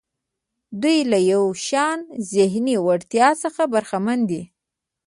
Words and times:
دوی 0.81 0.99
له 1.11 1.19
یو 1.31 1.43
شان 1.67 1.99
ذهني 2.33 2.75
وړتیا 2.85 3.29
څخه 3.43 3.61
برخمن 3.73 4.19
دي. 4.29 4.41